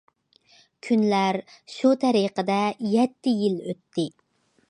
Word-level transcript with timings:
كۈنلەر 0.87 1.37
شۇ 1.75 1.91
تەرىقىدە 2.05 2.57
يەتتە 2.95 3.37
يىل 3.43 3.61
ئۆتتى. 3.67 4.09